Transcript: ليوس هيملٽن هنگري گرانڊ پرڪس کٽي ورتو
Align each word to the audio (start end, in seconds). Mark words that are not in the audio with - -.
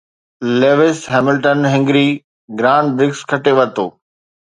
ليوس 0.59 0.99
هيملٽن 1.13 1.59
هنگري 1.73 2.07
گرانڊ 2.59 2.87
پرڪس 2.97 3.21
کٽي 3.31 3.51
ورتو 3.57 3.85